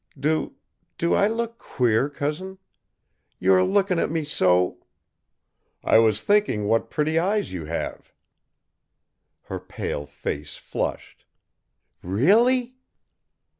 [0.19, 0.55] Do
[0.97, 2.57] do I look queer, Cousin?
[3.37, 4.79] You are looking at me so?"
[5.83, 8.11] "I was thinking what pretty eyes you have."
[9.43, 11.27] Her pale face flushed.
[12.01, 12.73] "Really?"